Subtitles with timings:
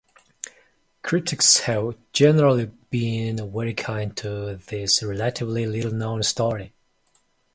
[1.03, 6.73] Critics have generally been very kind to this relatively little-known story.